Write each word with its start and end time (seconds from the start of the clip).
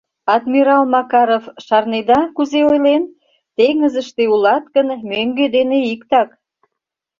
Адмирал 0.33 0.83
Макаров, 0.93 1.45
шарнеда, 1.65 2.19
кузе 2.35 2.61
ойлен: 2.71 3.03
«Теҥызыште 3.55 4.23
улат 4.33 4.65
гын, 4.75 4.87
мӧҥгӧ 5.09 5.45
дене 5.55 5.77
иктак». 5.93 6.29